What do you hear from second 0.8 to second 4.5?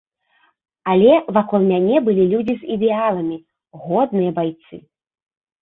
Але вакол мяне былі людзі з ідэаламі, годныя